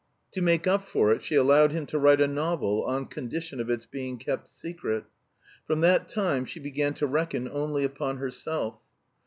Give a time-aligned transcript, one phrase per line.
[0.31, 3.69] To make up for it she allowed him to write a novel on condition of
[3.69, 5.03] its being kept secret.
[5.67, 8.79] From that time she began to reckon only upon herself.